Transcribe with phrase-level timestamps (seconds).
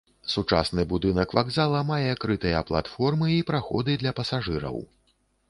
[0.33, 4.83] Сучасны будынак вакзала мае крытыя платформы і праходы для пасажыраў.